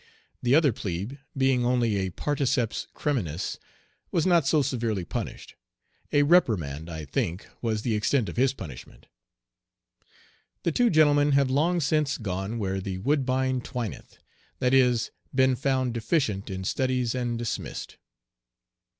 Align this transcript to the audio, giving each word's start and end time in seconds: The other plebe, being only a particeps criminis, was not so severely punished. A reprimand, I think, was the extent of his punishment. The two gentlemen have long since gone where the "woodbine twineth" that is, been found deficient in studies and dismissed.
The 0.41 0.55
other 0.55 0.73
plebe, 0.73 1.13
being 1.37 1.63
only 1.63 1.97
a 1.97 2.09
particeps 2.09 2.87
criminis, 2.95 3.59
was 4.11 4.25
not 4.25 4.47
so 4.47 4.63
severely 4.63 5.05
punished. 5.05 5.53
A 6.11 6.23
reprimand, 6.23 6.89
I 6.89 7.05
think, 7.05 7.45
was 7.61 7.83
the 7.83 7.93
extent 7.93 8.27
of 8.27 8.35
his 8.35 8.51
punishment. 8.51 9.05
The 10.63 10.71
two 10.71 10.89
gentlemen 10.89 11.33
have 11.33 11.51
long 11.51 11.79
since 11.81 12.17
gone 12.17 12.57
where 12.57 12.81
the 12.81 12.97
"woodbine 12.97 13.61
twineth" 13.61 14.17
that 14.57 14.73
is, 14.73 15.11
been 15.35 15.55
found 15.55 15.93
deficient 15.93 16.49
in 16.49 16.63
studies 16.63 17.13
and 17.13 17.37
dismissed. 17.37 17.97